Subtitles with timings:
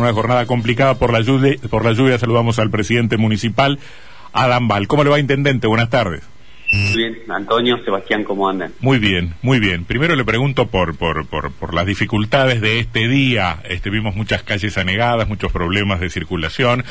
[0.00, 3.78] una jornada complicada por la lluvia, por la lluvia saludamos al presidente municipal,
[4.32, 4.86] Adam Val.
[4.88, 5.66] ¿Cómo le va, intendente?
[5.66, 6.22] Buenas tardes.
[6.72, 8.72] Muy bien, Antonio, Sebastián, ¿cómo andan?
[8.80, 9.84] Muy bien, muy bien.
[9.84, 13.58] Primero le pregunto por, por, por, por las dificultades de este día.
[13.68, 16.84] Este, vimos muchas calles anegadas, muchos problemas de circulación.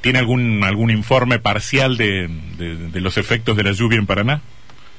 [0.00, 4.40] ¿Tiene algún, algún informe parcial de, de, los efectos de la lluvia en Paraná?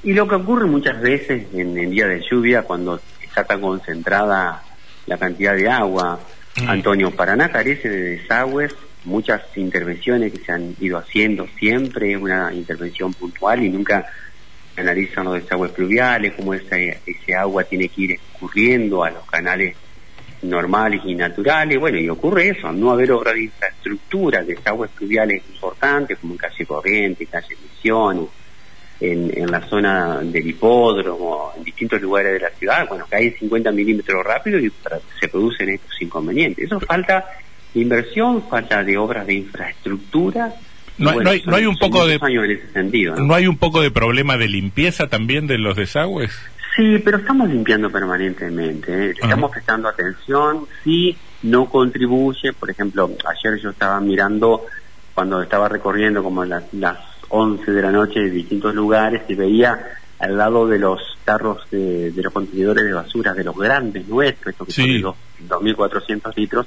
[0.04, 4.62] Y lo que ocurre muchas veces en el día de lluvia, cuando está tan concentrada
[5.06, 6.20] la cantidad de agua.
[6.66, 13.12] Antonio, Paraná carece de desagües, muchas intervenciones que se han ido haciendo siempre, una intervención
[13.14, 14.06] puntual y nunca
[14.76, 19.76] analizan los desagües pluviales, cómo ese, ese agua tiene que ir escurriendo a los canales
[20.42, 21.78] normales y naturales.
[21.78, 26.66] Bueno, y ocurre eso, no haber obras de infraestructura, desagües pluviales importantes, como en calle
[26.66, 28.28] Corriente, calle Misiones,
[29.00, 33.70] en, en la zona del hipódromo, en distintos lugares de la ciudad, bueno, cae 50
[33.72, 34.72] milímetros rápido y
[35.20, 36.64] se producen estos inconvenientes.
[36.66, 37.24] Eso falta
[37.74, 40.52] de inversión, falta de obras de infraestructura.
[40.98, 43.34] No, hay, no hay un poco de ¿no?
[43.34, 46.32] hay un poco de problema de limpieza también de los desagües?
[46.76, 49.14] Sí, pero estamos limpiando permanentemente, ¿eh?
[49.20, 54.66] estamos prestando atención, sí, no contribuye, por ejemplo, ayer yo estaba mirando
[55.14, 56.98] cuando estaba recorriendo como las, las
[57.28, 62.12] 11 de la noche en distintos lugares y veía al lado de los tarros de,
[62.16, 66.66] los contenedores de basura, de los grandes nuestros, estos que son de 2.400 litros,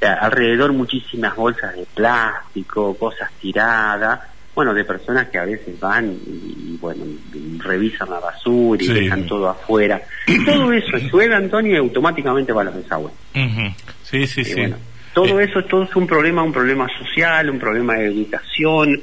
[0.00, 4.20] eh, alrededor muchísimas bolsas de plástico, cosas tiradas,
[4.54, 7.04] bueno, de personas que a veces van y, bueno,
[7.58, 10.02] revisan la basura y dejan todo afuera.
[10.44, 13.12] Todo eso llueve, Antonio, y automáticamente va a los desagües.
[14.02, 14.74] Sí, sí, sí.
[15.14, 15.44] todo eh.
[15.44, 19.00] eso, todo es un problema, un problema social, un problema de educación,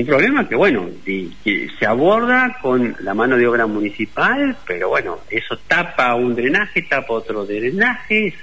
[0.00, 5.58] un problema que, bueno, se aborda con la mano de obra municipal, pero bueno, eso
[5.66, 8.34] tapa un drenaje, tapa otro drenaje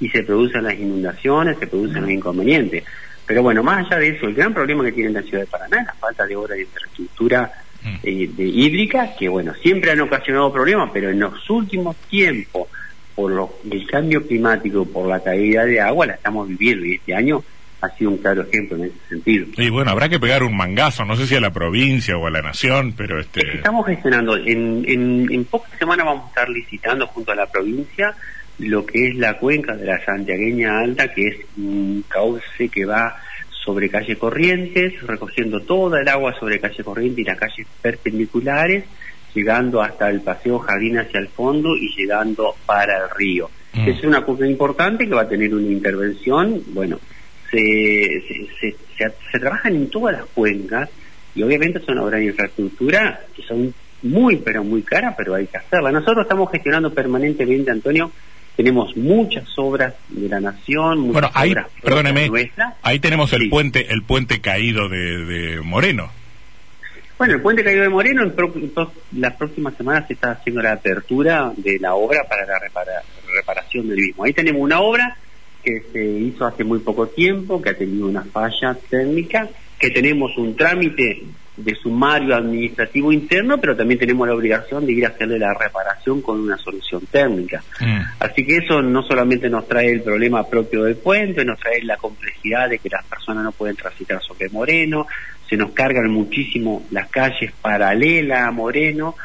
[0.00, 2.84] y se producen las inundaciones, se producen los inconvenientes.
[3.26, 5.80] Pero bueno, más allá de eso, el gran problema que tiene la ciudad de Paraná
[5.82, 7.52] es la falta de obra de infraestructura
[7.84, 7.94] mm.
[8.02, 12.68] eh, de hídrica, que bueno, siempre han ocasionado problemas, pero en los últimos tiempos,
[13.14, 17.14] por lo, el cambio climático, por la caída de agua, la estamos viviendo y este
[17.14, 17.44] año
[17.80, 19.46] ha sido un claro ejemplo en ese sentido.
[19.56, 22.30] Y bueno, habrá que pegar un mangazo, no sé si a la provincia o a
[22.30, 23.56] la nación, pero este...
[23.56, 28.14] Estamos gestionando, en, en, en pocas semanas vamos a estar licitando junto a la provincia
[28.58, 33.16] lo que es la cuenca de la Santiagueña Alta, que es un cauce que va
[33.64, 38.84] sobre calle Corrientes, recogiendo toda el agua sobre calle Corrientes y las calles perpendiculares,
[39.34, 43.50] llegando hasta el paseo Jardín hacia el fondo y llegando para el río.
[43.74, 43.88] Mm.
[43.88, 46.98] Es una cuenca importante que va a tener una intervención, bueno,
[47.50, 48.22] se,
[48.60, 48.76] se,
[49.30, 50.88] se, trabajan en todas las cuencas
[51.34, 53.72] y obviamente son obras de infraestructura que son
[54.02, 55.92] muy, pero muy caras, pero hay que hacerlas.
[55.92, 58.12] Nosotros estamos gestionando permanentemente, Antonio,
[58.56, 62.30] tenemos muchas obras de la nación, muchas bueno, ahí, obras perdóneme,
[62.82, 66.10] ahí tenemos el puente, el puente caído de, de, Moreno.
[67.16, 68.32] Bueno, el puente caído de Moreno, en,
[69.20, 72.58] las próximas semanas se está haciendo la apertura de la obra para la
[73.34, 74.24] reparación del mismo.
[74.24, 75.16] Ahí tenemos una obra
[75.68, 79.48] que se hizo hace muy poco tiempo, que ha tenido una falla técnica,
[79.78, 81.22] que tenemos un trámite
[81.56, 86.22] de sumario administrativo interno, pero también tenemos la obligación de ir a hacerle la reparación
[86.22, 87.62] con una solución técnica.
[87.80, 88.00] Mm.
[88.20, 91.96] Así que eso no solamente nos trae el problema propio del puente, nos trae la
[91.96, 95.06] complejidad de que las personas no pueden transitar sobre Moreno,
[95.48, 99.16] se nos cargan muchísimo las calles paralelas a Moreno,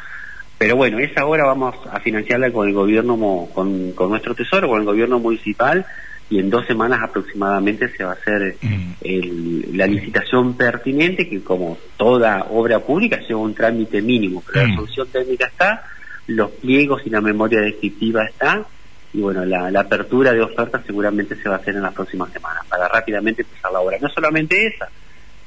[0.57, 4.79] pero bueno, esa hora vamos a financiarla con el gobierno, con, con nuestro tesoro, con
[4.79, 5.85] el gobierno municipal,
[6.29, 9.75] y en dos semanas aproximadamente se va a hacer mm.
[9.75, 14.75] la licitación pertinente que como toda obra pública lleva un trámite mínimo, pero la mm.
[14.75, 15.83] solución técnica está,
[16.27, 18.65] los pliegos y la memoria descriptiva está
[19.13, 22.65] y bueno, la, apertura de ofertas seguramente se va a hacer en las próximas semanas
[22.67, 23.97] para rápidamente empezar la obra.
[24.01, 24.89] No solamente esa,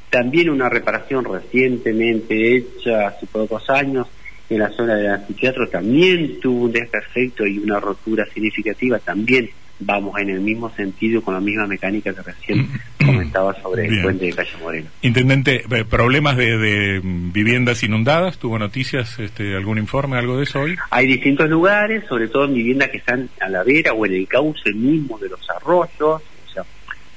[0.09, 4.07] también una reparación recientemente hecha hace pocos años
[4.49, 10.19] en la zona del anfiteatro también tuvo un desperfecto y una rotura significativa también vamos
[10.19, 13.07] en el mismo sentido con la misma mecánica que recién mm.
[13.07, 14.89] comentaba sobre el puente de Calle Moreno.
[15.03, 18.39] Intendente, eh, ¿problemas de, viviendas inundadas?
[18.39, 20.77] ¿Tuvo noticias, este, algún informe, algo de eso hoy?
[20.91, 24.27] Hay distintos lugares, sobre todo en viviendas que están a la vera o en el
[24.27, 26.65] cauce mismo de los arroyos, o sea,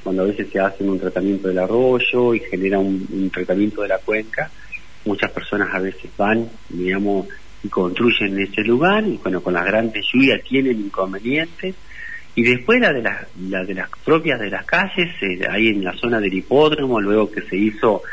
[0.04, 4.00] cuando a veces se hace un tratamiento del arroyo y genera un, tratamiento de la
[4.00, 4.50] cuenca,
[5.06, 7.28] muchas personas a veces van, digamos,
[7.64, 11.76] y construyen en ese lugar y bueno, con las grandes lluvias tienen inconvenientes
[12.36, 15.84] y después la de las, la de las propias de las calles, eh, ahí en
[15.84, 18.04] la zona del hipódromo, luego que se hizo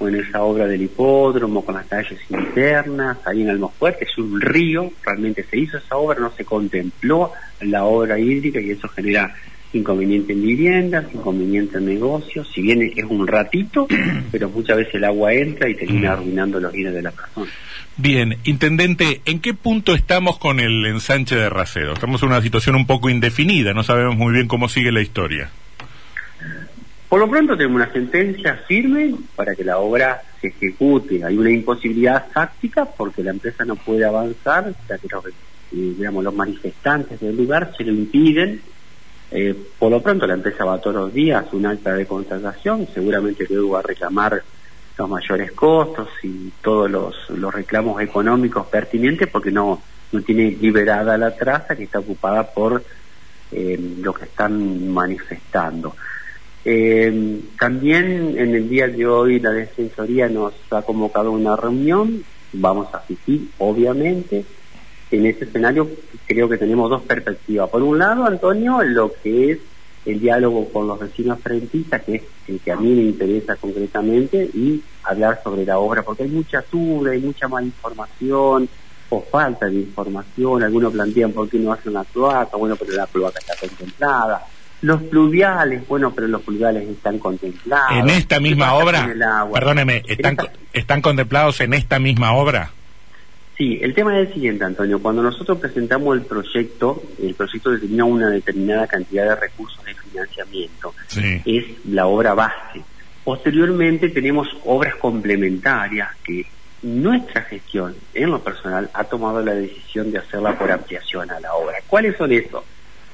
[0.00, 4.90] en esa obra del hipódromo con las calles internas, ahí en Almofuerte, es un río,
[5.04, 9.34] realmente se hizo esa obra, no se contempló la obra hídrica y eso genera
[9.72, 13.86] inconveniente en viviendas, inconveniente en negocios, si bien es un ratito,
[14.32, 16.12] pero muchas veces el agua entra y termina mm.
[16.12, 17.50] arruinando los bienes de la persona.
[17.96, 21.92] Bien, intendente, ¿en qué punto estamos con el ensanche de Racedo?
[21.92, 25.50] Estamos en una situación un poco indefinida, no sabemos muy bien cómo sigue la historia.
[27.08, 31.22] Por lo pronto tenemos una sentencia firme para que la obra se ejecute.
[31.22, 35.32] Hay una imposibilidad fáctica porque la empresa no puede avanzar, ya que los, eh,
[35.70, 38.62] digamos, los manifestantes del lugar se lo impiden
[39.34, 43.46] eh, por lo pronto la empresa va todos los días un acta de contratación, seguramente
[43.48, 44.42] luego va a reclamar
[44.98, 49.80] los mayores costos y todos los, reclamos económicos pertinentes porque no,
[50.12, 52.84] no tiene liberada la traza que está ocupada por
[53.50, 55.96] eh, lo que están manifestando.
[56.64, 62.92] Eh, también en el día de hoy la Defensoría nos ha convocado una reunión, vamos
[62.92, 64.44] a asistir obviamente,
[65.16, 65.88] en ese escenario
[66.26, 67.68] creo que tenemos dos perspectivas.
[67.70, 69.58] Por un lado, Antonio, lo que es
[70.04, 74.50] el diálogo con los vecinos frentistas, que es el que a mí me interesa concretamente,
[74.52, 78.68] y hablar sobre la obra, porque hay mucha duda, hay mucha mala información
[79.10, 80.62] o falta de información.
[80.62, 84.46] Algunos plantean por qué no hacen una cloaca, bueno, pero la cloaca está contemplada.
[84.80, 87.98] Los pluviales, bueno, pero los pluviales están contemplados.
[87.98, 89.14] En esta misma obra,
[89.52, 90.36] perdóneme, ¿están,
[90.72, 92.72] ¿están contemplados en esta misma obra?
[93.56, 95.00] Sí, el tema es el siguiente, Antonio.
[95.00, 100.94] Cuando nosotros presentamos el proyecto, el proyecto determina una determinada cantidad de recursos de financiamiento.
[101.44, 102.82] Es la obra base.
[103.24, 106.46] Posteriormente tenemos obras complementarias que
[106.82, 111.54] nuestra gestión, en lo personal, ha tomado la decisión de hacerla por ampliación a la
[111.54, 111.76] obra.
[111.86, 112.64] ¿Cuáles son esos?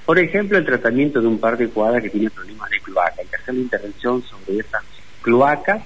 [0.06, 3.16] Por ejemplo, el tratamiento de un par de cuadras que tiene problemas de cloaca.
[3.18, 4.82] Hay que hacer la intervención sobre esas
[5.20, 5.82] cloacas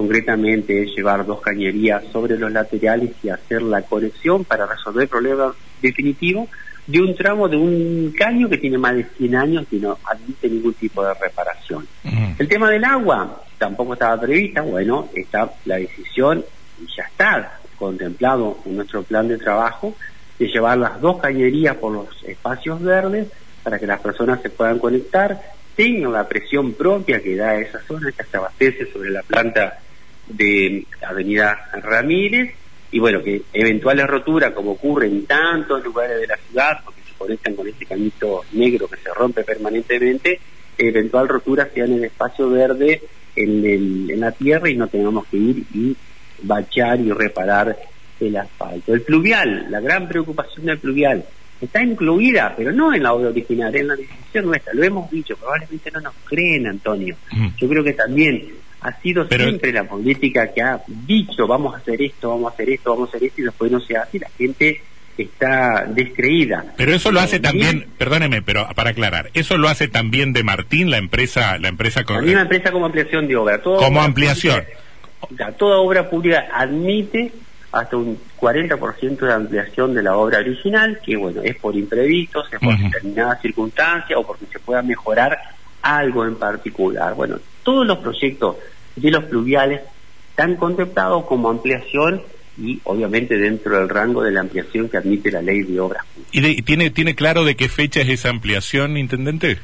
[0.00, 5.08] concretamente es llevar dos cañerías sobre los laterales y hacer la conexión para resolver el
[5.10, 5.52] problema
[5.82, 6.48] definitivo
[6.86, 10.48] de un tramo de un caño que tiene más de 100 años y no admite
[10.48, 11.86] ningún tipo de reparación.
[12.38, 16.42] El tema del agua tampoco estaba prevista, bueno, está la decisión
[16.80, 19.94] y ya está contemplado en nuestro plan de trabajo
[20.38, 23.28] de llevar las dos cañerías por los espacios verdes
[23.62, 25.38] para que las personas se puedan conectar,
[25.76, 29.78] tengan la presión propia que da esa zona que se abastece sobre la planta
[30.30, 32.54] de Avenida Ramírez
[32.92, 37.14] y bueno, que eventuales roturas como ocurre en tantos lugares de la ciudad, porque se
[37.16, 40.40] conectan con este camino negro que se rompe permanentemente,
[40.76, 43.00] eventual rotura sea en el espacio verde
[43.36, 45.96] en, el, en la tierra y no tengamos que ir y
[46.42, 47.76] bachar y reparar
[48.18, 48.92] el asfalto.
[48.92, 51.24] El pluvial, la gran preocupación del pluvial,
[51.60, 54.72] está incluida, pero no en la obra original, en la decisión nuestra.
[54.74, 57.16] Lo hemos dicho, probablemente no nos creen, Antonio.
[57.30, 57.48] Mm.
[57.56, 58.48] Yo creo que también
[58.82, 62.70] ha sido siempre la política que ha dicho vamos a hacer esto, vamos a hacer
[62.70, 64.82] esto, vamos a hacer esto y después no se hace y la gente
[65.18, 66.64] está descreída.
[66.76, 70.90] Pero eso lo hace también, perdóneme, pero para aclarar, eso lo hace también de Martín,
[70.90, 73.60] la empresa, la empresa con, la misma empresa como ampliación de obra.
[73.60, 74.64] como ampliación.
[75.58, 77.32] toda obra pública admite
[77.72, 82.58] hasta un 40% de ampliación de la obra original, que bueno, es por imprevistos, es
[82.58, 85.38] por determinadas circunstancias o porque se pueda mejorar
[85.98, 87.14] algo en particular.
[87.14, 88.56] Bueno, todos los proyectos
[88.96, 89.80] de los pluviales
[90.30, 92.22] están contemplados como ampliación
[92.58, 96.62] y obviamente dentro del rango de la ampliación que admite la ley de obras ¿Y
[96.62, 99.58] tiene, tiene claro de qué fecha es esa ampliación, intendente?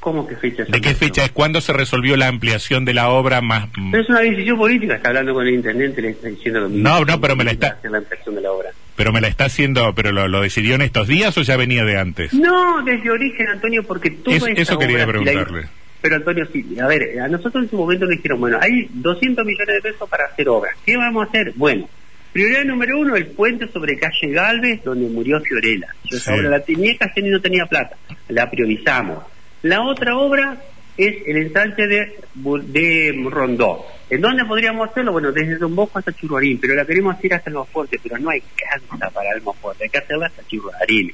[0.00, 0.70] ¿Cómo qué fecha es?
[0.70, 1.32] ¿De qué fecha es?
[1.32, 3.68] ¿Cuándo se resolvió la ampliación de la obra más...?
[3.90, 6.88] Pero es una decisión política, está hablando con el intendente, le está diciendo lo mismo.
[6.88, 7.78] No, no, pero me la está...
[7.82, 8.70] La ampliación de la obra.
[8.98, 11.96] Pero me la está haciendo, pero lo, decidió en estos días o ya venía de
[11.96, 12.34] antes?
[12.34, 15.68] No, desde origen, Antonio, porque todo es, Eso quería preguntarle.
[16.00, 19.46] Pero Antonio, sí, a ver, a nosotros en su momento nos dijeron, bueno, hay 200
[19.46, 20.74] millones de pesos para hacer obras.
[20.84, 21.52] ¿Qué vamos a hacer?
[21.54, 21.88] Bueno,
[22.32, 25.94] prioridad número uno, el puente sobre calle Galvez, donde murió Fiorella.
[26.02, 27.96] Yo esa obra la tenía que y no tenía plata.
[28.26, 29.22] La priorizamos.
[29.62, 30.60] La otra obra
[30.96, 33.86] es el ensanche de, de Rondó.
[34.10, 35.12] ¿En dónde podríamos hacerlo?
[35.12, 38.42] Bueno, desde Don Bosco hasta Churruarín, pero la queremos hacer hasta Almafuerte, pero no hay
[38.56, 41.12] cansa para Almafuerte, hay que hacerla hasta Churruarín.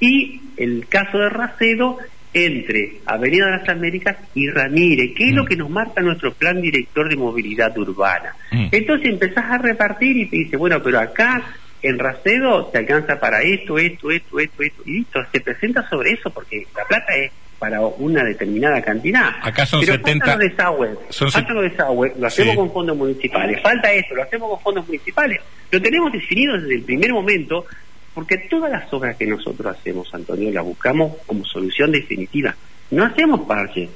[0.00, 1.98] Y el caso de Racedo
[2.32, 5.46] entre Avenida de las Américas y Ramírez, que es lo mm.
[5.46, 8.34] que nos marca nuestro plan director de movilidad urbana.
[8.52, 8.68] Mm.
[8.70, 11.42] Entonces empezás a repartir y te dice, bueno, pero acá
[11.82, 16.12] en Racedo te alcanza para esto, esto, esto, esto, esto, y listo, se presenta sobre
[16.12, 19.34] eso porque la plata es para una determinada cantidad.
[19.42, 20.24] Acá son Pero 70.
[20.24, 20.98] Falta los desagües,
[21.30, 23.62] falta los desagües, lo hacemos con fondos municipales.
[23.62, 25.40] Falta esto, lo hacemos con fondos municipales.
[25.70, 27.66] Lo tenemos definido desde el primer momento
[28.14, 32.56] porque todas las obras que nosotros hacemos, Antonio, las buscamos como solución definitiva.
[32.90, 33.90] No hacemos parches.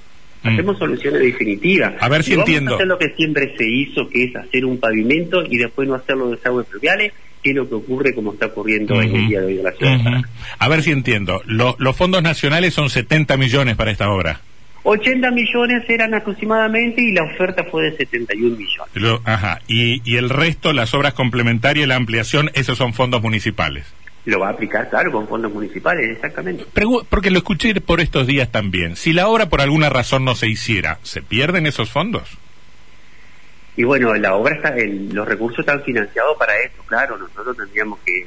[0.45, 1.95] Hacemos soluciones definitivas.
[2.01, 2.75] A ver si entiendo.
[2.75, 6.17] hacer lo que siempre se hizo, que es hacer un pavimento y después no hacer
[6.17, 7.13] los desagües pluviales.
[7.43, 9.73] qué es lo que ocurre como está ocurriendo en el día de hoy en la
[9.73, 10.23] ciudad.
[10.59, 11.43] A ver si entiendo.
[11.47, 14.41] los fondos nacionales son 70 millones para esta obra.
[14.85, 19.21] 80 millones eran aproximadamente y la oferta fue de 71 millones.
[19.25, 19.61] ajá.
[19.67, 23.87] Y, y el resto, las obras complementarias, la ampliación, esos son fondos municipales.
[24.27, 26.65] Lo va a aplicar, claro, con fondos municipales, exactamente.
[27.11, 28.97] porque lo escuché por estos días también.
[28.97, 32.39] Si la obra por alguna razón no se hiciera, ¿se pierden esos fondos?
[33.77, 34.75] Y bueno, la obra está,
[35.13, 37.19] los recursos están financiados para eso, claro.
[37.19, 38.27] Nosotros tendríamos que,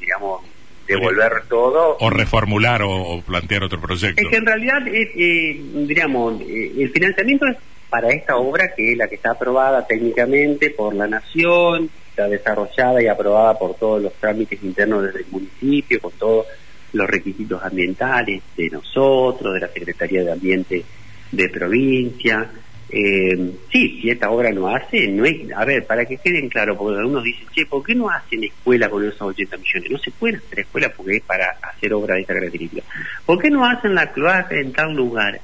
[0.00, 0.42] digamos,
[0.86, 1.96] devolver todo.
[1.98, 4.22] O reformular o, plantear otro proyecto.
[4.22, 7.56] Es que en realidad, eh, eh, diríamos, eh, el financiamiento es
[7.88, 13.02] para esta obra, que es la que está aprobada técnicamente por la Nación, está desarrollada
[13.02, 16.46] y aprobada por todos los trámites internos del municipio, con todos
[16.94, 20.84] los requisitos ambientales de nosotros, de la Secretaría de Ambiente
[21.30, 22.48] de provincia.
[22.88, 26.78] Eh, sí, si esta obra no hace, no es, a ver, para que queden claro,
[26.78, 29.90] porque algunos dicen, che, ¿por qué no hacen escuela con esos 80 millones?
[29.90, 32.82] No se puede hacer escuela porque es para hacer obra de esta característica.
[33.26, 35.38] ¿Por qué no hacen la cloaca en tal lugar?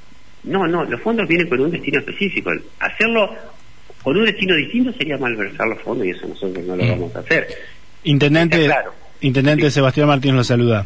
[0.45, 2.49] No, no, los fondos vienen con un destino específico.
[2.79, 3.29] Hacerlo
[4.03, 6.89] con un destino distinto sería malversar los fondos y eso nosotros no lo mm.
[6.89, 7.47] vamos a hacer.
[8.03, 8.69] Intendente,
[9.21, 10.85] Intendente Sebastián Martínez lo saluda.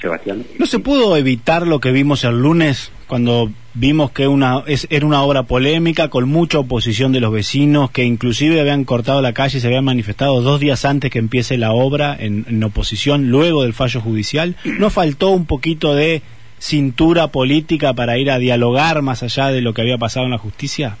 [0.00, 0.44] Sebastián.
[0.58, 5.06] ¿No se pudo evitar lo que vimos el lunes cuando vimos que una, es, era
[5.06, 9.58] una obra polémica con mucha oposición de los vecinos que inclusive habían cortado la calle
[9.58, 13.72] y se habían manifestado dos días antes que empiece la obra en oposición luego del
[13.72, 14.56] fallo judicial?
[14.64, 16.22] ¿No faltó un poquito de
[16.58, 20.38] cintura política para ir a dialogar más allá de lo que había pasado en la
[20.38, 20.96] justicia?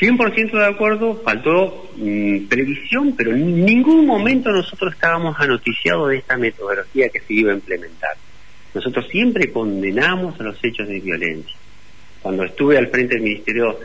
[0.00, 6.38] 100% de acuerdo, faltó mm, previsión, pero en ningún momento nosotros estábamos anoticiados de esta
[6.38, 8.16] metodología que se iba a implementar.
[8.72, 11.54] Nosotros siempre condenamos a los hechos de violencia.
[12.22, 13.78] Cuando estuve al frente del Ministerio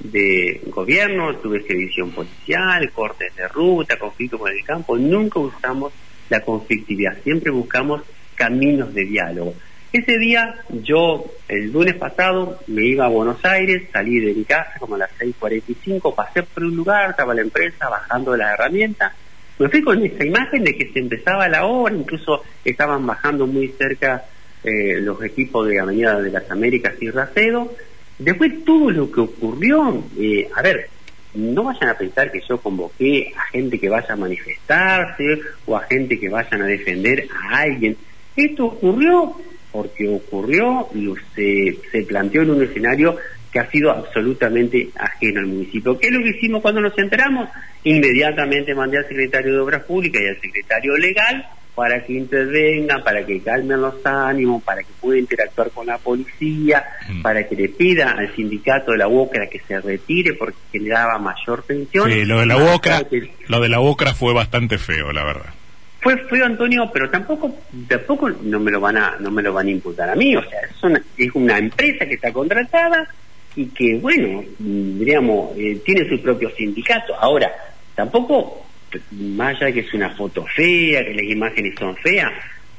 [0.00, 5.92] de Gobierno, tuve expedición policial, cortes de ruta, conflicto con el campo, nunca usamos
[6.28, 8.02] la conflictividad, siempre buscamos
[8.34, 9.54] caminos de diálogo.
[9.92, 14.72] Ese día yo, el lunes pasado, me iba a Buenos Aires, salí de mi casa
[14.78, 19.12] como a las 6.45, pasé por un lugar, estaba la empresa bajando las herramientas,
[19.58, 23.68] me fui con esa imagen de que se empezaba la obra, incluso estaban bajando muy
[23.68, 24.24] cerca
[24.64, 27.74] eh, los equipos de Avenida de las Américas y Racedo.
[28.18, 30.88] Después todo lo que ocurrió, eh, a ver,
[31.34, 35.82] no vayan a pensar que yo convoqué a gente que vaya a manifestarse o a
[35.82, 37.96] gente que vayan a defender a alguien.
[38.34, 39.36] Esto ocurrió
[39.72, 43.16] porque ocurrió y se, se planteó en un escenario
[43.52, 45.98] que ha sido absolutamente ajeno al municipio.
[45.98, 47.48] ¿Qué es lo que hicimos cuando nos enteramos?
[47.84, 53.24] Inmediatamente mandé al secretario de Obras Públicas y al secretario legal para que intervengan, para
[53.24, 57.22] que calmen los ánimos, para que pueda interactuar con la policía, mm.
[57.22, 61.62] para que le pida al sindicato de la UOCRA que se retire porque generaba mayor
[61.62, 62.10] tensión.
[62.10, 63.02] Sí, lo de la UOCRA,
[63.48, 65.54] lo de la UOCRA fue bastante feo, la verdad
[66.02, 67.54] fue feo Antonio pero tampoco
[67.88, 70.36] tampoco no me lo van a no me lo van a imputar a mí.
[70.36, 73.08] O sea es una, es una empresa que está contratada
[73.54, 77.14] y que bueno diríamos eh, tiene su propio sindicato.
[77.14, 77.50] Ahora
[77.94, 78.66] tampoco
[79.12, 82.32] más allá de que es una foto fea que las imágenes son feas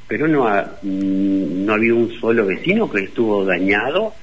[0.07, 4.13] pero no mm, no ha habido un solo vecino que estuvo dañado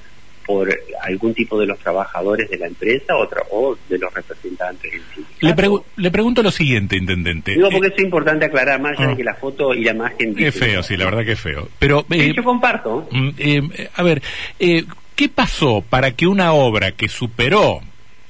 [0.51, 0.69] por
[1.01, 4.91] algún tipo de los trabajadores de la empresa o de los representantes
[5.39, 5.55] Le,
[5.95, 7.53] le, pregunto lo siguiente, intendente.
[7.53, 9.15] Digo porque eh, es importante aclarar, más allá de ah.
[9.15, 10.35] que la foto y la imagen...
[10.37, 11.69] Es feo, sí, la verdad que es feo.
[11.79, 13.07] Pero, eh, yo comparto.
[13.11, 14.21] Mm, eh, a ver,
[14.59, 17.81] ¿qué pasó para que una obra que superó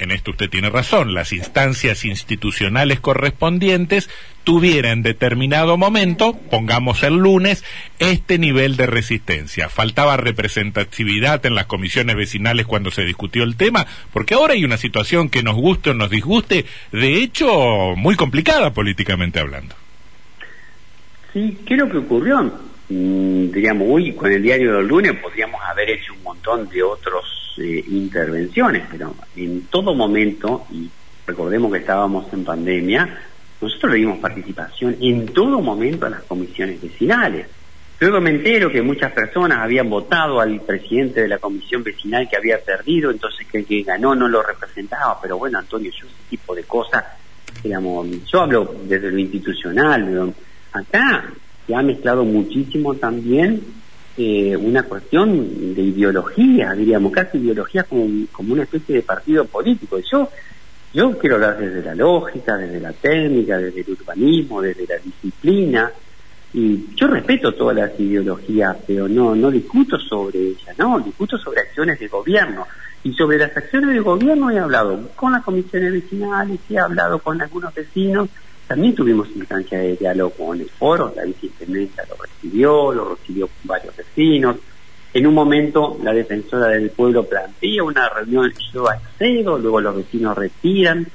[0.02, 4.10] en esto usted tiene razón, las instancias institucionales correspondientes
[4.44, 7.64] tuviera en determinado momento, pongamos el lunes,
[8.00, 9.70] este nivel de resistencia.
[9.70, 14.78] Faltaba representatividad en las comisiones vecinales cuando se discutió el tema, porque ahora hay una
[14.78, 19.76] situación que nos guste o nos disguste, de hecho, muy complicada políticamente hablando.
[21.34, 22.42] Sí, ¿qué es lo que ocurrió?
[22.90, 27.41] Mm, diríamos, uy, con el diario del lunes podríamos haber hecho un montón de otros
[27.58, 30.90] eh, intervenciones, pero en todo momento, y
[31.26, 33.22] recordemos que estábamos en pandemia,
[33.62, 37.48] nosotros le dimos participación en todo momento a las comisiones vecinales.
[38.00, 42.38] Luego me entero que muchas personas habían votado al presidente de la comisión vecinal que
[42.38, 46.16] había perdido, entonces que el que ganó no lo representaba, pero bueno, Antonio, yo ese
[46.30, 47.04] tipo de cosas,
[47.64, 50.34] digamos, yo hablo desde lo institucional,
[50.72, 51.32] acá
[51.68, 53.81] se ha mezclado muchísimo también
[54.24, 59.98] eh, una cuestión de ideología, diríamos, casi ideología como, como una especie de partido político.
[60.12, 60.30] Yo,
[60.94, 65.92] yo quiero hablar desde la lógica, desde la técnica, desde el urbanismo, desde la disciplina,
[66.54, 71.62] y yo respeto todas las ideologías, pero no, no discuto sobre ellas, no, discuto sobre
[71.62, 72.68] acciones de gobierno.
[73.04, 77.42] Y sobre las acciones de gobierno he hablado con las comisiones vecinales, he hablado con
[77.42, 78.30] algunos vecinos,
[78.72, 83.58] también tuvimos instancia de diálogo con el foro, la viceintendenta lo recibió, lo recibió con
[83.66, 84.56] varios vecinos.
[85.14, 90.38] En un momento la defensora del pueblo plantea una reunión, yo accedo, luego los vecinos
[90.38, 91.06] retiran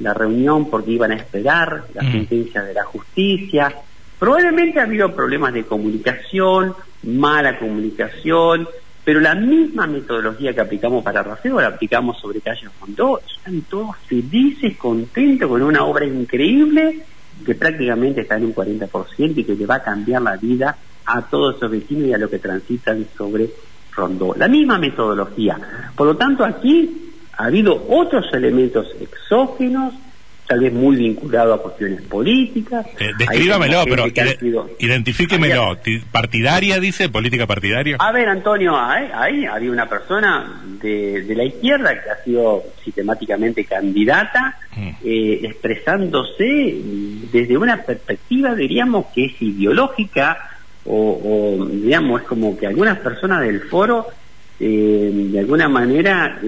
[0.00, 3.74] la reunión porque iban a esperar la sentencia de la justicia.
[4.18, 8.68] Probablemente ha habido problemas de comunicación, mala comunicación,
[9.06, 13.20] pero la misma metodología que aplicamos para Rafeo la aplicamos sobre Calle Fondó.
[13.20, 17.04] Están todos felices, contentos con una obra increíble
[17.44, 21.22] que prácticamente está en un 40% y que le va a cambiar la vida a
[21.22, 23.48] todos esos vecinos y a los que transitan sobre
[23.94, 24.34] Rondó.
[24.36, 25.56] La misma metodología.
[25.94, 29.94] Por lo tanto, aquí ha habido otros elementos exógenos
[30.46, 32.86] tal vez muy vinculado a cuestiones políticas.
[32.98, 34.06] Eh, descríbamelo, pero
[34.78, 35.78] identifíquemelo.
[36.12, 37.08] ¿Partidaria, dice?
[37.08, 37.96] ¿Política partidaria?
[37.98, 44.58] A ver, Antonio, ahí, había una persona de, la izquierda que ha sido sistemáticamente candidata,
[44.76, 44.88] mm.
[45.04, 46.80] eh, expresándose
[47.32, 50.50] desde una perspectiva, diríamos, que es ideológica,
[50.88, 54.06] o, digamos, es como que algunas personas del foro,
[54.60, 56.38] eh, de alguna manera,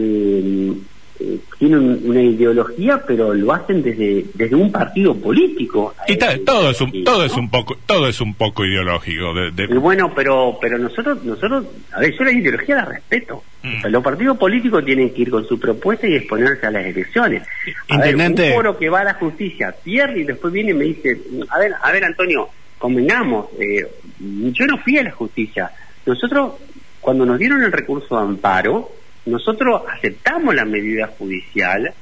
[1.21, 5.95] eh, eh, tienen una ideología, pero lo hacen desde desde un partido político.
[6.07, 9.35] Y todo es un todo es un poco todo es un poco ideológico.
[9.35, 13.43] De, bueno, pero pero nosotros nosotros a ver yo la ideología la respeto.
[13.61, 13.89] Mm.
[13.89, 17.43] los partidos políticos tienen que ir con su propuesta y exponerse a las elecciones.
[17.89, 20.85] A ver, un foro que va a la justicia pierde y después viene y me
[20.85, 21.19] dice
[21.51, 22.49] a ver a ver Antonio
[22.79, 23.87] convengamos eh,
[24.21, 25.71] yo no fui a la justicia
[26.07, 26.55] nosotros
[27.01, 28.91] cuando nos dieron el recurso de amparo
[29.29, 31.93] nosotros aceptamos la medida judicial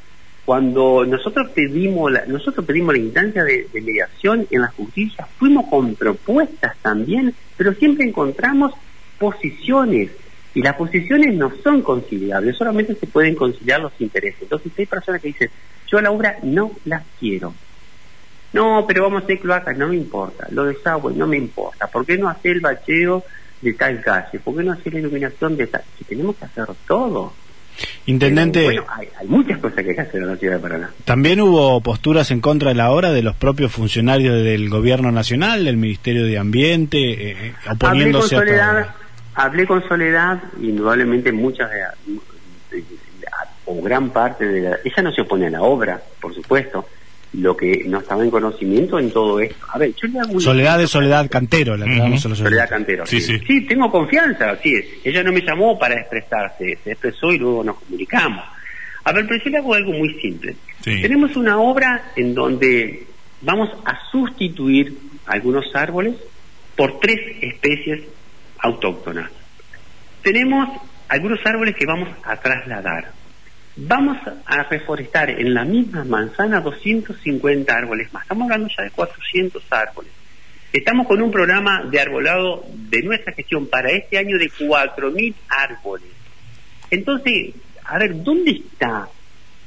[0.46, 5.96] cuando nosotros pedimos la, nosotros pedimos la instancia de, mediación en la justicia, fuimos con
[5.96, 8.72] propuestas también, pero siempre encontramos
[9.18, 10.10] posiciones
[10.54, 14.42] y las posiciones no son conciliables, solamente se pueden conciliar los intereses.
[14.42, 15.50] Entonces hay personas que dicen,
[15.88, 17.52] yo la obra no la quiero.
[18.52, 20.46] No, pero vamos a hacer cloacas, no me importa.
[20.50, 21.88] Lo desagüe, no me importa.
[21.88, 23.24] ¿Por qué no hacer el bacheo
[23.60, 24.38] de tal calle?
[24.38, 25.82] ¿Por qué no hacer la iluminación de tal?
[25.98, 27.32] Si tenemos que hacer todo.
[28.06, 28.64] Intendente.
[28.64, 30.90] bueno, hay, muchas cosas que hay que hacer en la ciudad de Paraná.
[31.04, 35.64] También hubo posturas en contra de la obra de los propios funcionarios del Gobierno Nacional,
[35.64, 38.94] del Ministerio de Ambiente, eh, eh oponiéndose hablé con Soledad,
[39.34, 42.82] Hablé con Soledad, indudablemente muchas de,
[43.66, 44.78] o gran parte de la.
[44.82, 46.86] Ella no se opone a la obra, por supuesto
[47.32, 49.66] lo que no estaba en conocimiento en todo esto.
[49.70, 51.86] A ver, yo le hago Soledad de Soledad Cantero, la
[52.18, 53.06] Soledad Cantero.
[53.06, 53.62] Sí, sí, sí.
[53.62, 54.74] tengo confianza, sí.
[55.04, 58.44] Ella no me llamó para expresarse, se expresó y luego nos comunicamos.
[59.04, 60.56] A ver, pero yo le hago algo muy simple.
[60.82, 63.06] Tenemos una obra en donde
[63.42, 66.14] vamos a sustituir algunos árboles
[66.76, 68.02] por tres especies
[68.58, 69.30] autóctonas.
[70.22, 70.68] Tenemos
[71.08, 73.12] algunos árboles que vamos a trasladar
[73.76, 78.22] vamos a reforestar en la misma manzana 250 árboles más.
[78.22, 80.12] Estamos hablando ya de 400 árboles.
[80.72, 86.08] Estamos con un programa de arbolado de nuestra gestión para este año de 4.000 árboles.
[86.90, 89.08] Entonces, a ver, ¿dónde está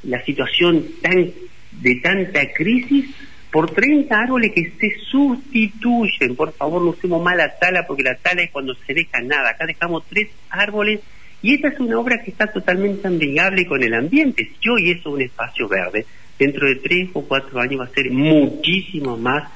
[0.03, 1.31] la situación tan
[1.71, 3.09] de tanta crisis
[3.51, 6.35] por 30 árboles que se sustituyen?
[6.35, 9.51] Por favor, no usemos más la tala porque la tala es cuando se deja nada.
[9.51, 10.99] Acá dejamos tres árboles
[11.41, 14.52] y esta es una obra que está totalmente amigable con el ambiente.
[14.62, 16.06] Si hoy es un espacio verde,
[16.38, 19.49] dentro de tres o cuatro años va a ser muchísimo más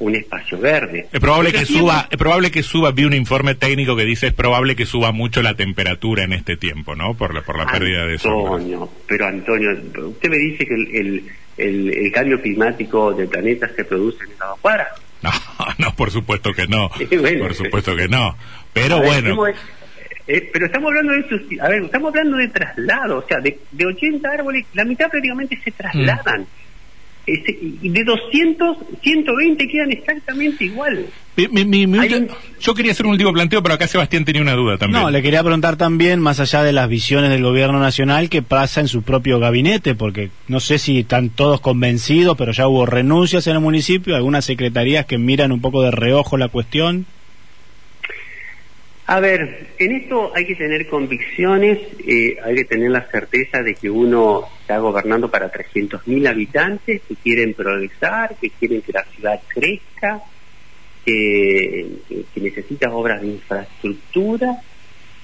[0.00, 1.06] un espacio verde.
[1.12, 4.32] Es probable que suba, es probable que suba, vi un informe técnico que dice es
[4.32, 7.14] probable que suba mucho la temperatura en este tiempo, ¿no?
[7.14, 8.54] Por la, por la pérdida de sol.
[8.54, 9.70] Antonio, pero Antonio,
[10.08, 14.46] usted me dice que el, el, el, cambio climático del planeta se produce en esa
[14.46, 14.88] dos cuadras.
[15.22, 15.30] No,
[15.76, 16.88] no, por supuesto que no.
[17.40, 18.34] por supuesto que no.
[18.72, 19.36] Pero bueno.
[20.32, 23.84] Eh, pero estamos hablando de a ver, estamos hablando de traslado, o sea, de, de
[23.84, 26.42] 80 árboles, la mitad prácticamente se trasladan.
[26.42, 26.46] Mm.
[27.82, 31.06] y de 200, 120 quedan exactamente igual.
[32.60, 35.02] Yo quería hacer un último planteo, pero acá Sebastián tenía una duda también.
[35.02, 38.80] No, le quería preguntar también, más allá de las visiones del gobierno nacional, qué pasa
[38.80, 43.48] en su propio gabinete, porque no sé si están todos convencidos, pero ya hubo renuncias
[43.48, 47.06] en el municipio, algunas secretarías que miran un poco de reojo la cuestión.
[49.10, 53.74] A ver, en esto hay que tener convicciones, eh, hay que tener la certeza de
[53.74, 59.40] que uno está gobernando para 300.000 habitantes que quieren progresar, que quieren que la ciudad
[59.48, 60.22] crezca,
[61.04, 61.88] que,
[62.36, 64.62] necesita obras de infraestructura.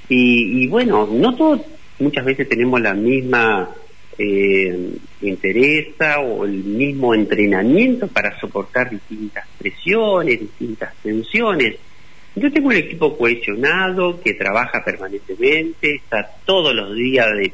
[0.08, 1.60] Y, bueno, no todos
[2.00, 3.70] muchas veces tenemos la misma
[4.18, 5.94] eh, interés
[6.26, 11.76] o el mismo entrenamiento para soportar distintas presiones, distintas tensiones
[12.36, 17.52] yo tengo un equipo cohesionado que trabaja permanentemente, está todos los días de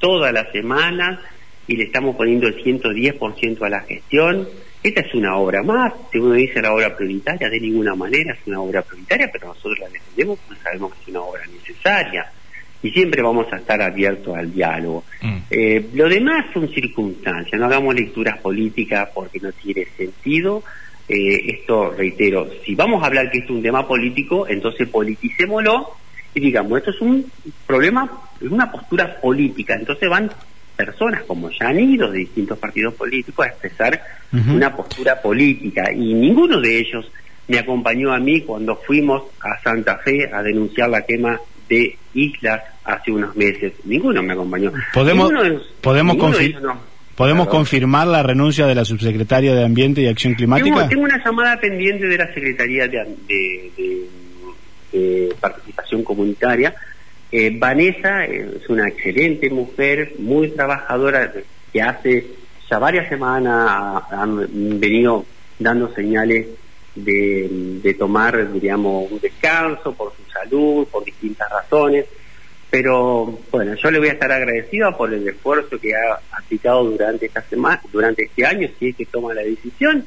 [0.00, 1.20] toda la semana
[1.68, 4.48] y le estamos poniendo el 110% a la gestión.
[4.82, 8.40] esta es una obra más, si uno dice la obra prioritaria, de ninguna manera es
[8.46, 12.32] una obra prioritaria, pero nosotros la defendemos porque sabemos que es una obra necesaria
[12.82, 15.04] y siempre vamos a estar abiertos al diálogo.
[15.20, 15.36] Mm.
[15.50, 20.64] Eh, lo demás son circunstancias, no hagamos lecturas políticas porque no tiene sentido.
[21.14, 25.90] Eh, esto, reitero, si vamos a hablar que esto es un tema político, entonces politicémoslo
[26.34, 27.30] y digamos, esto es un
[27.66, 30.30] problema, es una postura política, entonces van
[30.74, 34.00] personas como ya han ido de distintos partidos políticos a expresar
[34.32, 37.10] una postura política y ninguno de ellos
[37.46, 42.62] me acompañó a mí cuando fuimos a Santa Fe a denunciar la quema de islas
[42.84, 43.74] hace unos meses.
[43.84, 44.72] Ninguno me acompañó.
[44.94, 46.91] Podemos- Ninguno podemos ninguno de confi- ellos no.
[47.16, 50.74] ¿Podemos confirmar la renuncia de la subsecretaria de Ambiente y Acción Climática?
[50.74, 52.98] Tengo, tengo una llamada pendiente de la Secretaría de,
[53.28, 56.74] de- de- de Participación Comunitaria.
[57.30, 61.32] Eh, Vanessa eh, es una excelente mujer, muy trabajadora,
[61.72, 62.26] que hace
[62.70, 65.24] ya varias semanas ha- han venido
[65.58, 66.46] dando señales
[66.94, 67.48] de,
[67.82, 72.06] de tomar, diríamos, un descanso por su salud, por distintas razones.
[72.72, 77.26] Pero bueno, yo le voy a estar agradecida por el esfuerzo que ha aplicado durante
[77.26, 80.06] esta semana, durante este año, si es que toma la decisión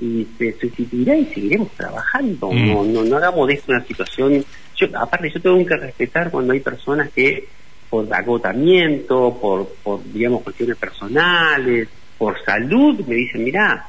[0.00, 2.52] y se sustituirá y seguiremos trabajando.
[2.52, 2.68] Mm.
[2.68, 4.44] No, no, no hagamos de esto una situación.
[4.76, 7.48] Yo, aparte, yo tengo que respetar cuando hay personas que
[7.90, 13.84] por agotamiento, por, por digamos cuestiones personales, por salud, me dicen, mira,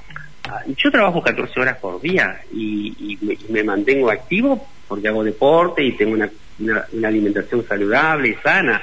[0.75, 5.23] yo trabajo 14 horas por día y, y me, y me mantengo activo porque hago
[5.23, 6.27] deporte y tengo una,
[6.59, 8.81] una, una alimentación saludable y sana,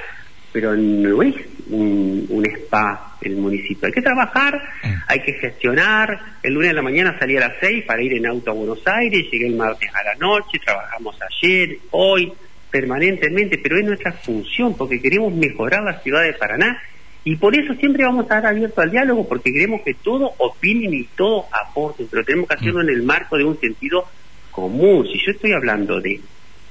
[0.52, 1.34] pero no es
[1.70, 3.86] un, un spa el municipio.
[3.86, 4.62] Hay que trabajar,
[5.06, 6.36] hay que gestionar.
[6.42, 8.86] El lunes de la mañana salí a las 6 para ir en auto a Buenos
[8.86, 12.32] Aires, llegué el martes a la noche, trabajamos ayer, hoy,
[12.70, 16.80] permanentemente, pero es nuestra función porque queremos mejorar la ciudad de Paraná
[17.24, 20.92] y por eso siempre vamos a estar abiertos al diálogo, porque queremos que todos opinen
[20.92, 24.04] y todos aporten, pero tenemos que hacerlo en el marco de un sentido
[24.50, 25.06] común.
[25.10, 26.20] Si yo estoy hablando de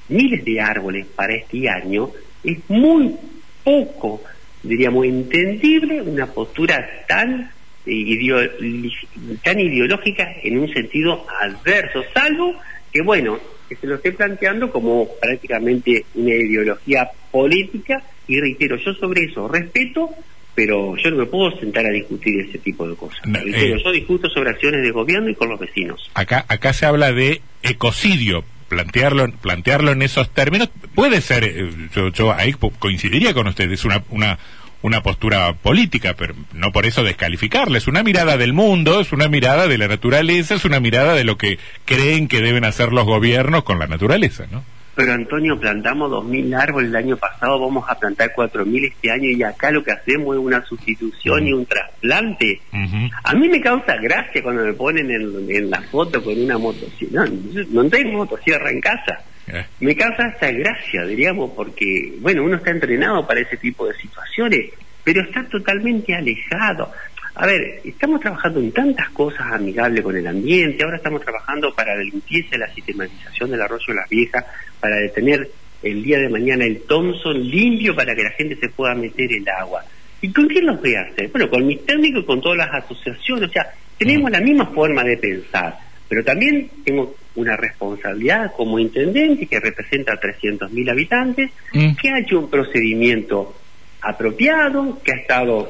[0.08, 2.10] miles de árboles para este año,
[2.42, 3.14] es muy
[3.62, 4.22] poco,
[4.62, 7.50] diríamos, entendible una postura tan,
[7.86, 8.50] eh, ideo-
[9.42, 12.54] tan ideológica en un sentido adverso, salvo
[12.92, 13.38] que, bueno,
[13.68, 19.48] que se lo esté planteando como prácticamente una ideología política y reitero, yo sobre eso
[19.48, 20.10] respeto,
[20.54, 23.20] pero yo no me puedo sentar a discutir ese tipo de cosas.
[23.26, 23.76] No, eh.
[23.82, 26.10] yo discuto sobre acciones de gobierno y con los vecinos.
[26.14, 28.44] Acá, acá se habla de ecocidio.
[28.74, 33.84] Plantearlo, plantearlo en esos términos puede ser, eh, yo, yo ahí coincidiría con usted, es
[33.84, 34.38] una, una,
[34.82, 37.78] una postura política, pero no por eso descalificarla.
[37.78, 41.24] Es una mirada del mundo, es una mirada de la naturaleza, es una mirada de
[41.24, 44.62] lo que creen que deben hacer los gobiernos con la naturaleza, ¿no?
[44.94, 49.42] Pero Antonio, plantamos 2.000 árboles el año pasado, vamos a plantar 4.000 este año y
[49.42, 52.60] acá lo que hacemos es una sustitución y un trasplante.
[53.24, 57.26] A mí me causa gracia cuando me ponen en, en la foto con una motosierra.
[57.26, 59.18] No, no tengo motosierra en casa.
[59.46, 63.94] Eh, Me causa esa gracia, diríamos, porque, bueno, uno está entrenado para ese tipo de
[63.94, 64.70] situaciones,
[65.02, 66.90] pero está totalmente alejado.
[67.36, 71.96] A ver, estamos trabajando en tantas cosas amigables con el ambiente, ahora estamos trabajando para
[71.96, 74.44] la limpieza y la sistematización del arroyo de las viejas,
[74.78, 75.50] para detener
[75.82, 79.48] el día de mañana el Thompson limpio para que la gente se pueda meter el
[79.48, 79.84] agua.
[80.20, 81.28] ¿Y con quién los voy a hacer?
[81.28, 83.66] Bueno, con mis técnicos y con todas las asociaciones, o sea,
[83.98, 85.76] tenemos la misma forma de pensar,
[86.08, 91.96] pero también tengo una responsabilidad como intendente que representa a 300.000 habitantes, Mm.
[92.00, 93.56] que ha hecho un procedimiento
[94.00, 95.68] apropiado, que ha estado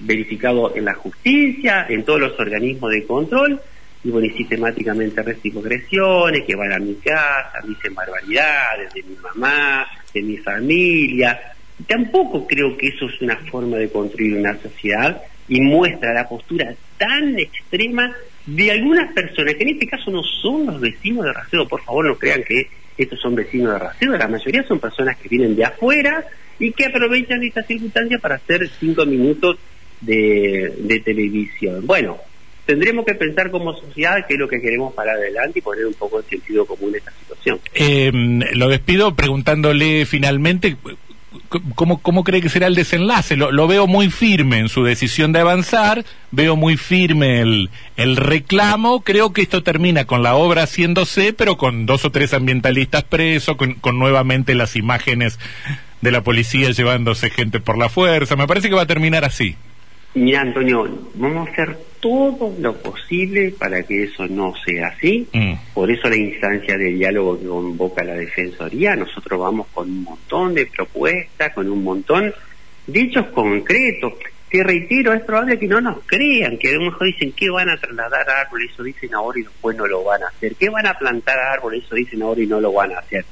[0.00, 3.60] verificado en la justicia, en todos los organismos de control,
[4.02, 9.16] y bueno, y sistemáticamente recibo agresiones, que van a mi casa, dicen barbaridades de mi
[9.16, 11.38] mamá, de mi familia.
[11.86, 16.74] Tampoco creo que eso es una forma de construir una sociedad y muestra la postura
[16.96, 18.14] tan extrema
[18.46, 22.06] de algunas personas, que en este caso no son los vecinos de Racedo, por favor
[22.06, 25.64] no crean que estos son vecinos de Racedo, la mayoría son personas que vienen de
[25.64, 26.24] afuera
[26.58, 29.58] y que aprovechan esta circunstancia para hacer cinco minutos
[30.00, 31.86] de, televisión.
[31.86, 32.18] Bueno,
[32.66, 35.94] tendremos que pensar como sociedad qué es lo que queremos para adelante y poner un
[35.94, 37.60] poco de sentido común en esta situación.
[37.74, 38.10] Eh,
[38.54, 40.76] lo despido preguntándole finalmente
[41.74, 43.36] ¿Cómo, ¿Cómo cree que será el desenlace?
[43.36, 48.16] Lo, lo, veo muy firme en su decisión de avanzar, veo muy firme el, el
[48.16, 53.04] reclamo, creo que esto termina con la obra haciéndose, pero con dos o tres ambientalistas
[53.04, 55.38] presos, con, con nuevamente las imágenes
[56.00, 59.56] de la policía llevándose gente por la fuerza, me parece que va a terminar así.
[60.14, 65.28] Mira, Antonio, vamos a hacer todo lo posible para que eso no sea así.
[65.32, 65.52] Mm.
[65.72, 68.96] Por eso la instancia de diálogo que convoca la Defensoría.
[68.96, 72.34] Nosotros vamos con un montón de propuestas, con un montón
[72.86, 74.14] de hechos concretos.
[74.48, 77.68] que reitero, es probable que no nos crean, que a lo mejor dicen que van
[77.68, 80.88] a trasladar árboles, eso dicen ahora y después no lo van a hacer, que van
[80.88, 83.24] a plantar árboles, eso dicen ahora y no lo van a hacer.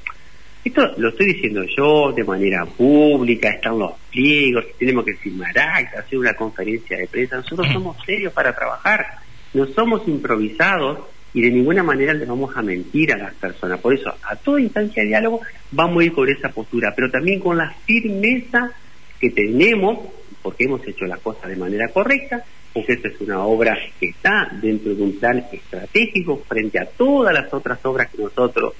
[0.65, 6.05] Esto lo estoy diciendo yo de manera pública, están los pliegos, tenemos que firmar actas,
[6.05, 9.07] hacer una conferencia de prensa, nosotros somos serios para trabajar,
[9.55, 10.99] no somos improvisados
[11.33, 13.81] y de ninguna manera le vamos a mentir a las personas.
[13.81, 15.41] Por eso, a toda instancia de diálogo
[15.71, 18.73] vamos a ir con esa postura, pero también con la firmeza
[19.21, 20.01] que tenemos
[20.43, 24.49] porque hemos hecho las cosas de manera correcta, porque esta es una obra que está
[24.63, 28.75] dentro de un plan estratégico frente a todas las otras obras que nosotros,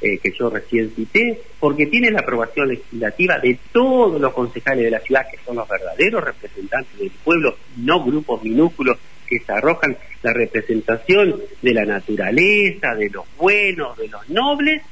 [0.00, 4.90] eh, que yo recién cité, porque tiene la aprobación legislativa de todos los concejales de
[4.90, 9.96] la ciudad, que son los verdaderos representantes del pueblo, no grupos minúsculos que se arrojan
[10.22, 14.82] la representación de la naturaleza, de los buenos, de los nobles,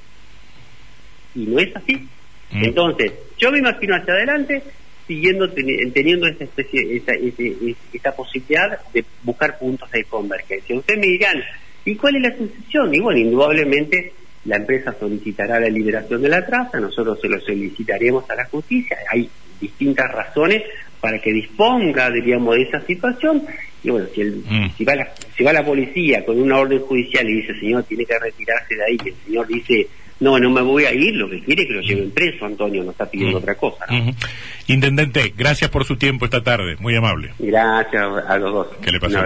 [1.34, 1.96] y no es así.
[2.50, 2.64] Mm.
[2.64, 4.62] Entonces, yo me imagino hacia adelante
[5.06, 10.76] siguiendo teniendo esa especie, esa, esa, posibilidad de buscar puntos de convergencia.
[10.76, 11.42] Ustedes me dirán,
[11.84, 12.94] ¿y cuál es la sucesión?
[12.94, 14.12] Y bueno, indudablemente
[14.44, 18.96] la empresa solicitará la liberación de la traza, nosotros se lo solicitaremos a la justicia,
[19.10, 19.28] hay
[19.60, 20.62] distintas razones
[21.00, 23.44] para que disponga, diríamos, de esa situación,
[23.82, 24.70] y bueno, si, el, mm.
[24.76, 28.04] si, va la, si va la policía con una orden judicial y dice, señor, tiene
[28.04, 29.88] que retirarse de ahí, y el señor dice,
[30.20, 32.84] no, no me voy a ir, lo que quiere es que lo lleven preso, Antonio,
[32.84, 33.86] no está pidiendo otra cosa.
[34.68, 37.32] Intendente, gracias por su tiempo esta tarde, muy amable.
[37.40, 38.68] Gracias a los dos.
[38.80, 39.18] Que le pase